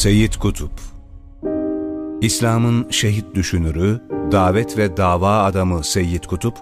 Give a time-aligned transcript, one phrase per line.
[0.00, 0.70] Seyyid Kutup
[2.20, 4.00] İslam'ın şehit düşünürü,
[4.32, 6.54] davet ve dava adamı Seyyid Kutup,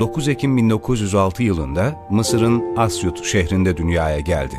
[0.00, 4.54] 9 Ekim 1906 yılında Mısır'ın Asyut şehrinde dünyaya geldi.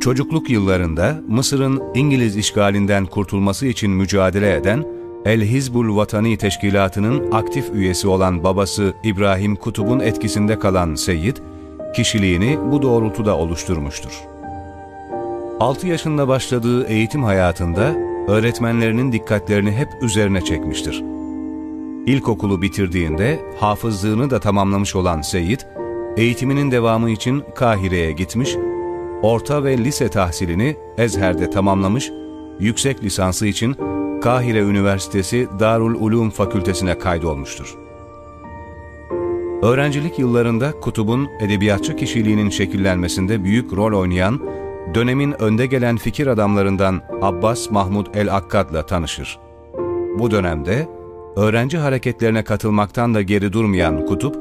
[0.00, 4.84] Çocukluk yıllarında Mısır'ın İngiliz işgalinden kurtulması için mücadele eden
[5.24, 11.36] El Hizbul Vatani Teşkilatı'nın aktif üyesi olan babası İbrahim Kutup'un etkisinde kalan Seyyid,
[11.96, 14.31] kişiliğini bu doğrultuda oluşturmuştur.
[15.60, 17.94] 6 yaşında başladığı eğitim hayatında
[18.28, 21.02] öğretmenlerinin dikkatlerini hep üzerine çekmiştir.
[22.06, 25.60] İlkokulu bitirdiğinde hafızlığını da tamamlamış olan Seyyid,
[26.16, 28.56] eğitiminin devamı için Kahire'ye gitmiş,
[29.22, 32.10] orta ve lise tahsilini Ezher'de tamamlamış,
[32.60, 33.76] yüksek lisansı için
[34.22, 37.76] Kahire Üniversitesi Darul Ulum Fakültesine kaydolmuştur.
[39.62, 44.40] Öğrencilik yıllarında Kutub'un edebiyatçı kişiliğinin şekillenmesinde büyük rol oynayan,
[44.94, 49.38] dönemin önde gelen fikir adamlarından Abbas Mahmud el-Akkad'la tanışır.
[50.18, 50.88] Bu dönemde
[51.36, 54.36] öğrenci hareketlerine katılmaktan da geri durmayan Kutup,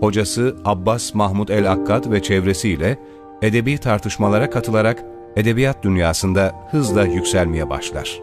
[0.00, 2.98] hocası Abbas Mahmud el-Akkad ve çevresiyle
[3.42, 5.04] edebi tartışmalara katılarak
[5.36, 8.20] edebiyat dünyasında hızla yükselmeye başlar.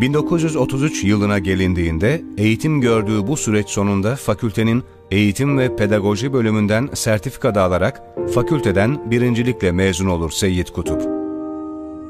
[0.00, 7.62] 1933 yılına gelindiğinde eğitim gördüğü bu süreç sonunda fakültenin eğitim ve pedagoji bölümünden sertifika da
[7.62, 8.02] alarak
[8.34, 11.02] fakülteden birincilikle mezun olur Seyyid Kutup.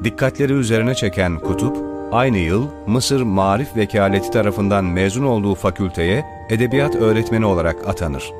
[0.03, 1.77] Dikkatleri üzerine çeken Kutup,
[2.11, 8.33] aynı yıl Mısır Marif Vekaleti tarafından mezun olduğu fakülteye edebiyat öğretmeni olarak atanır.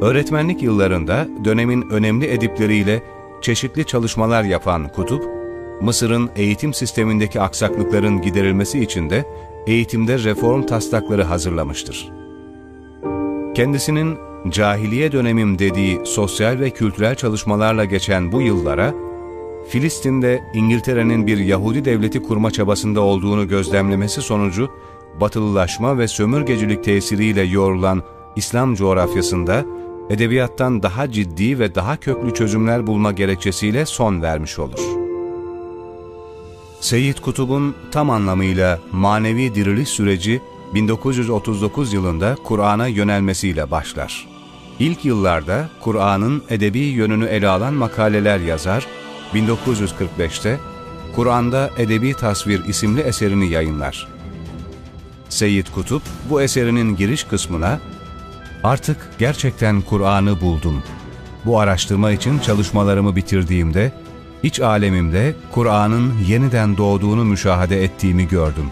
[0.00, 3.02] Öğretmenlik yıllarında dönemin önemli edipleriyle
[3.42, 5.24] çeşitli çalışmalar yapan Kutup,
[5.80, 9.24] Mısır'ın eğitim sistemindeki aksaklıkların giderilmesi için de
[9.66, 12.23] eğitimde reform taslakları hazırlamıştır.
[13.54, 18.94] Kendisinin cahiliye dönemim dediği sosyal ve kültürel çalışmalarla geçen bu yıllara,
[19.68, 24.70] Filistin'de İngiltere'nin bir Yahudi devleti kurma çabasında olduğunu gözlemlemesi sonucu,
[25.20, 28.02] batılılaşma ve sömürgecilik tesiriyle yoğrulan
[28.36, 29.64] İslam coğrafyasında,
[30.10, 34.80] edebiyattan daha ciddi ve daha köklü çözümler bulma gerekçesiyle son vermiş olur.
[36.80, 40.40] Seyyid Kutub'un tam anlamıyla manevi diriliş süreci
[40.74, 44.28] 1939 yılında Kur'an'a yönelmesiyle başlar.
[44.78, 48.86] İlk yıllarda Kur'an'ın edebi yönünü ele alan makaleler yazar,
[49.34, 50.60] 1945'te
[51.14, 54.08] Kur'an'da Edebi Tasvir isimli eserini yayınlar.
[55.28, 57.80] Seyyid Kutup bu eserinin giriş kısmına
[58.64, 60.82] Artık gerçekten Kur'an'ı buldum.
[61.44, 63.92] Bu araştırma için çalışmalarımı bitirdiğimde
[64.42, 68.70] iç alemimde Kur'an'ın yeniden doğduğunu müşahede ettiğimi gördüm.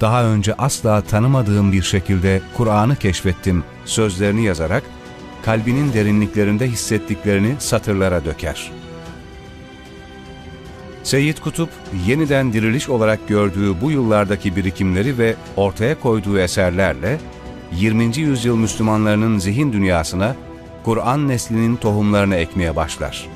[0.00, 4.82] Daha önce asla tanımadığım bir şekilde Kur'an'ı keşfettim sözlerini yazarak
[5.44, 8.70] kalbinin derinliklerinde hissettiklerini satırlara döker.
[11.02, 11.68] Seyyid Kutup,
[12.06, 17.20] yeniden diriliş olarak gördüğü bu yıllardaki birikimleri ve ortaya koyduğu eserlerle
[17.72, 18.16] 20.
[18.16, 20.36] yüzyıl Müslümanlarının zihin dünyasına
[20.84, 23.26] Kur'an neslinin tohumlarını ekmeye başlar.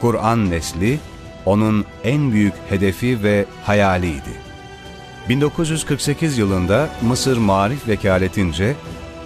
[0.00, 0.98] Kur'an nesli,
[1.46, 4.53] onun en büyük hedefi ve hayaliydi.
[5.28, 8.74] 1948 yılında Mısır Marif Vekaletince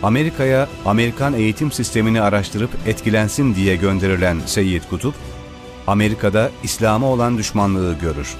[0.02, 5.14] Amerika'ya Amerikan eğitim sistemini araştırıp etkilensin diye gönderilen Seyyid Kutup,
[5.86, 8.36] Amerika'da İslam'a olan düşmanlığı görür.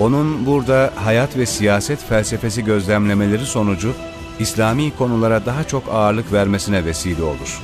[0.00, 3.94] Onun burada hayat ve siyaset felsefesi gözlemlemeleri sonucu
[4.38, 7.60] İslami konulara daha çok ağırlık vermesine vesile olur.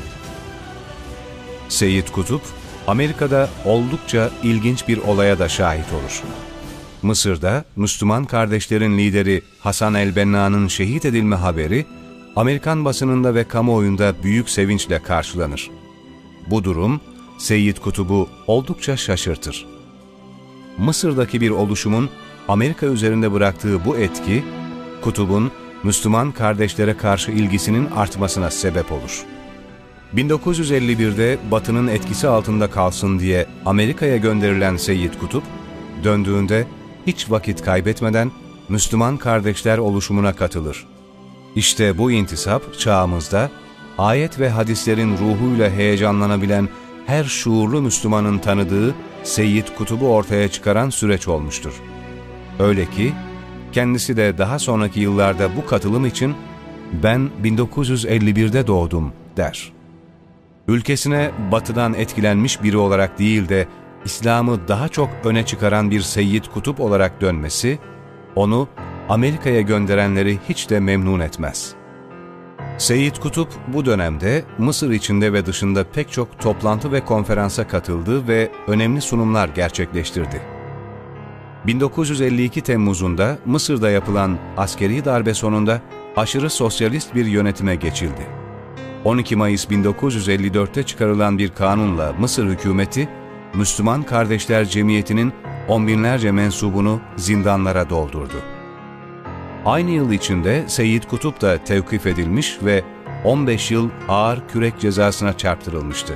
[1.69, 2.43] Seyyid Kutup,
[2.87, 6.22] Amerika'da oldukça ilginç bir olaya da şahit olur.
[7.02, 11.87] Mısır'da Müslüman kardeşlerin lideri Hasan el-Benna'nın şehit edilme haberi,
[12.37, 15.70] Amerikan basınında ve kamuoyunda büyük sevinçle karşılanır.
[16.50, 17.00] Bu durum,
[17.38, 19.66] Seyyid Kutub'u oldukça şaşırtır.
[20.78, 22.10] Mısır'daki bir oluşumun
[22.49, 24.44] Amerika üzerinde bıraktığı bu etki,
[25.02, 25.50] Kutub'un
[25.82, 29.25] Müslüman kardeşlere karşı ilgisinin artmasına sebep olur.
[30.16, 35.44] 1951'de Batı'nın etkisi altında kalsın diye Amerika'ya gönderilen Seyyid Kutup,
[36.05, 36.66] döndüğünde
[37.06, 38.31] hiç vakit kaybetmeden
[38.69, 40.87] Müslüman kardeşler oluşumuna katılır.
[41.56, 43.50] İşte bu intisap çağımızda
[43.99, 46.69] ayet ve hadislerin ruhuyla heyecanlanabilen
[47.06, 51.72] her şuurlu Müslümanın tanıdığı Seyyid Kutub'u ortaya çıkaran süreç olmuştur.
[52.58, 53.12] Öyle ki
[53.72, 56.34] kendisi de daha sonraki yıllarda bu katılım için
[57.02, 59.72] ben 1951'de doğdum der.
[60.69, 63.69] Ülkesine batıdan etkilenmiş biri olarak değil de
[64.04, 67.78] İslam'ı daha çok öne çıkaran bir Seyyid Kutup olarak dönmesi,
[68.37, 68.69] onu
[69.08, 71.75] Amerika'ya gönderenleri hiç de memnun etmez.
[72.78, 78.50] Seyyid Kutup bu dönemde Mısır içinde ve dışında pek çok toplantı ve konferansa katıldı ve
[78.69, 80.43] önemli sunumlar gerçekleştirdi.
[81.66, 85.81] 1952 Temmuz'unda Mısır'da yapılan askeri darbe sonunda
[86.16, 88.26] aşırı sosyalist bir yönetime geçildi.
[89.05, 93.08] 12 Mayıs 1954'te çıkarılan bir kanunla Mısır hükümeti,
[93.54, 95.32] Müslüman Kardeşler Cemiyeti'nin
[95.69, 98.43] on binlerce mensubunu zindanlara doldurdu.
[99.64, 102.84] Aynı yıl içinde Seyyid Kutup da tevkif edilmiş ve
[103.25, 106.14] 15 yıl ağır kürek cezasına çarptırılmıştı.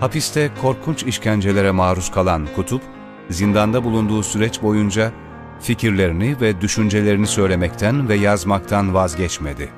[0.00, 2.82] Hapiste korkunç işkencelere maruz kalan Kutup,
[3.30, 5.12] zindanda bulunduğu süreç boyunca
[5.60, 9.68] fikirlerini ve düşüncelerini söylemekten ve yazmaktan vazgeçmedi.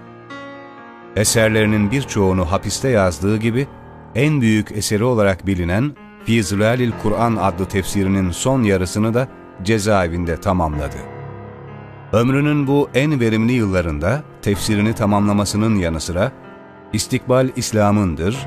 [1.17, 3.67] Eserlerinin birçoğunu hapiste yazdığı gibi,
[4.15, 5.93] en büyük eseri olarak bilinen
[6.25, 9.29] Fi Zilalil Kur'an adlı tefsirinin son yarısını da
[9.63, 10.97] cezaevinde tamamladı.
[12.13, 16.33] Ömrünün bu en verimli yıllarında tefsirini tamamlamasının yanı sıra,
[16.93, 18.47] İstikbal İslam'ındır,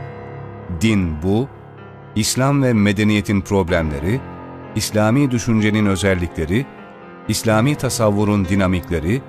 [0.81, 1.47] Din bu,
[2.15, 4.19] İslam ve medeniyetin problemleri,
[4.75, 6.65] İslami düşüncenin özellikleri,
[7.27, 9.21] İslami tasavvurun dinamikleri,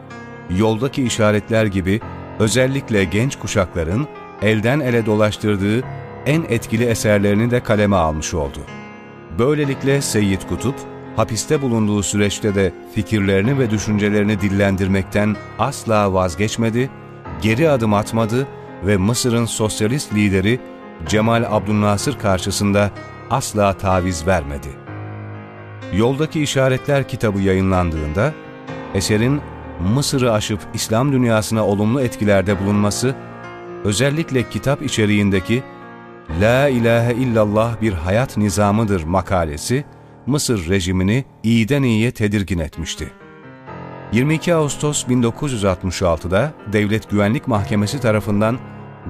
[0.58, 2.00] yoldaki işaretler gibi
[2.38, 4.06] özellikle genç kuşakların
[4.42, 5.84] elden ele dolaştırdığı
[6.26, 8.58] en etkili eserlerini de kaleme almış oldu.
[9.38, 10.74] Böylelikle Seyyid Kutup,
[11.16, 16.90] hapiste bulunduğu süreçte de fikirlerini ve düşüncelerini dillendirmekten asla vazgeçmedi,
[17.42, 18.46] geri adım atmadı
[18.86, 20.60] ve Mısır'ın sosyalist lideri
[21.08, 22.90] Cemal Abdülnasır karşısında
[23.30, 24.68] asla taviz vermedi.
[25.94, 28.32] Yoldaki İşaretler kitabı yayınlandığında,
[28.94, 29.40] eserin
[29.94, 33.14] Mısır'ı aşıp İslam dünyasına olumlu etkilerde bulunması,
[33.84, 35.62] özellikle kitap içeriğindeki
[36.40, 39.84] La ilahe illallah bir hayat nizamıdır makalesi,
[40.26, 43.12] Mısır rejimini iyiden iyiye tedirgin etmişti.
[44.12, 48.58] 22 Ağustos 1966'da Devlet Güvenlik Mahkemesi tarafından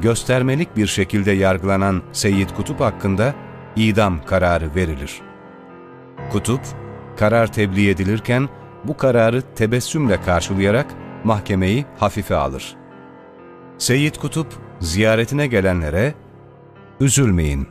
[0.02, 3.34] göstermelik bir şekilde yargılanan Seyyid Kutup hakkında
[3.76, 5.20] idam kararı verilir.
[6.30, 6.60] Kutup,
[7.16, 8.48] karar tebliğ edilirken
[8.84, 10.86] bu kararı tebessümle karşılayarak
[11.24, 12.76] mahkemeyi hafife alır.
[13.78, 14.46] Seyyid Kutup,
[14.80, 16.14] ziyaretine gelenlere,
[17.02, 17.66] ''Üzülmeyin,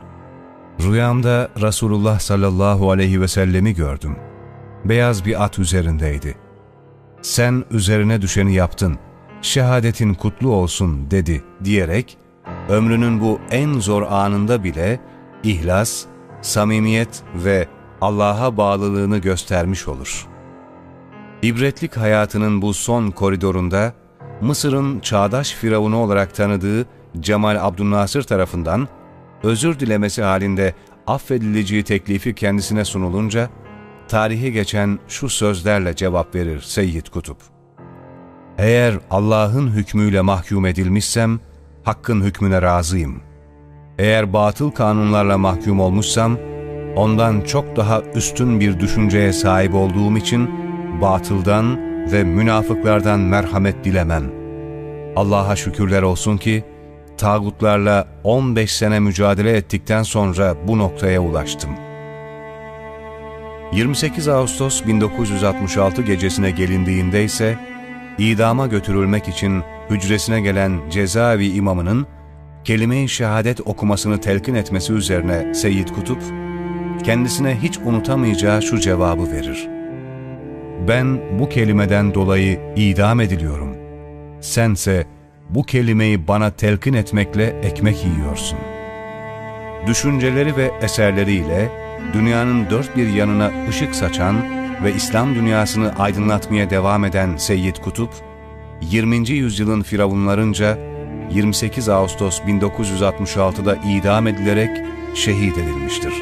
[0.80, 4.16] rüyamda Resulullah sallallahu aleyhi ve sellemi gördüm.
[4.84, 6.36] Beyaz bir at üzerindeydi.
[7.22, 8.98] Sen üzerine düşeni yaptın,
[9.42, 12.18] şehadetin kutlu olsun.'' dedi diyerek,
[12.68, 15.00] ömrünün bu en zor anında bile
[15.42, 16.04] ihlas,
[16.42, 17.68] samimiyet ve
[18.00, 20.26] Allah'a bağlılığını göstermiş olur.
[21.42, 23.92] İbretlik hayatının bu son koridorunda,
[24.40, 26.86] Mısır'ın çağdaş firavunu olarak tanıdığı
[27.20, 28.88] Cemal Abdülnasır tarafından
[29.42, 30.74] özür dilemesi halinde
[31.06, 33.50] affedileceği teklifi kendisine sunulunca,
[34.08, 37.36] tarihi geçen şu sözlerle cevap verir Seyyid Kutup.
[38.58, 41.40] Eğer Allah'ın hükmüyle mahkum edilmişsem,
[41.84, 43.20] Hakk'ın hükmüne razıyım.
[43.98, 46.38] Eğer batıl kanunlarla mahkum olmuşsam,
[46.96, 50.50] ondan çok daha üstün bir düşünceye sahip olduğum için
[51.00, 51.76] batıldan
[52.12, 54.24] ve münafıklardan merhamet dilemem.
[55.16, 56.64] Allah'a şükürler olsun ki,
[57.18, 61.70] tağutlarla 15 sene mücadele ettikten sonra bu noktaya ulaştım.
[63.72, 67.58] 28 Ağustos 1966 gecesine gelindiğinde ise,
[68.18, 72.06] idama götürülmek için hücresine gelen cezaevi imamının
[72.64, 76.22] kelime-i şehadet okumasını telkin etmesi üzerine Seyyid Kutup,
[77.04, 79.68] kendisine hiç unutamayacağı şu cevabı verir.
[80.88, 83.76] Ben bu kelimeden dolayı idam ediliyorum.
[84.40, 85.06] Sense
[85.54, 88.58] bu kelimeyi bana telkin etmekle ekmek yiyorsun.
[89.86, 91.68] Düşünceleri ve eserleriyle
[92.12, 94.36] dünyanın dört bir yanına ışık saçan
[94.84, 98.10] ve İslam dünyasını aydınlatmaya devam eden Seyyid Kutup,
[98.80, 99.30] 20.
[99.30, 100.78] yüzyılın firavunlarınca
[101.30, 104.70] 28 Ağustos 1966'da idam edilerek
[105.14, 106.12] şehit edilmiştir.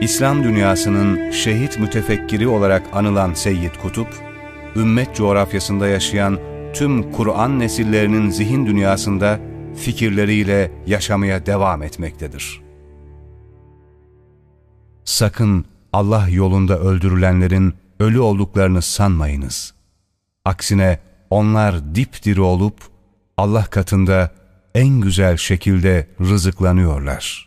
[0.00, 4.08] İslam dünyasının şehit mütefekkiri olarak anılan Seyyid Kutup,
[4.76, 6.38] ümmet coğrafyasında yaşayan
[6.78, 9.40] tüm Kur'an nesillerinin zihin dünyasında
[9.76, 12.60] fikirleriyle yaşamaya devam etmektedir.
[15.04, 19.74] Sakın Allah yolunda öldürülenlerin ölü olduklarını sanmayınız.
[20.44, 20.98] Aksine
[21.30, 22.80] onlar dipdiri olup
[23.36, 24.34] Allah katında
[24.74, 27.45] en güzel şekilde rızıklanıyorlar.''